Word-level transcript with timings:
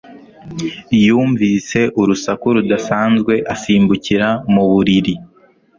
Yumvise 1.05 1.79
urusaku 2.01 2.45
rudasanzwe 2.55 3.33
asimbukira 3.53 4.27
mu 4.53 4.63
buriri 4.71 5.13